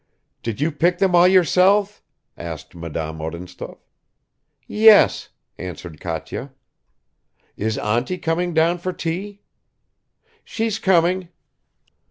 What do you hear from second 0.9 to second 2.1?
them all yourself?"